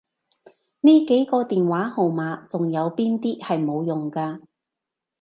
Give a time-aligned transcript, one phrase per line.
[0.81, 4.41] 呢幾個電話號碼仲有邊啲係冇用嘅？